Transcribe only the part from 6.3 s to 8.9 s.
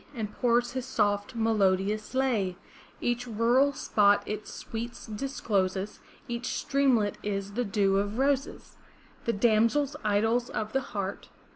streamlet is the dew of roses;